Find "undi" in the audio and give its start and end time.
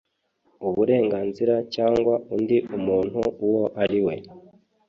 2.35-2.57